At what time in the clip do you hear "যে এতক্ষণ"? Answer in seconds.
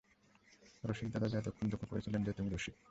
1.27-1.65